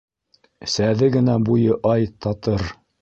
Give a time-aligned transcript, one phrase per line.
[0.75, 2.65] Сәҙе генә буйы, ай, татыр